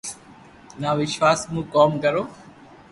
[0.81, 2.23] نہ وݾواݾ مون ڪوم ڪرو